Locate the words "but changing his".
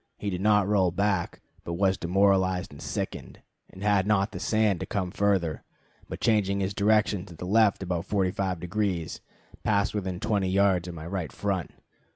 6.09-6.73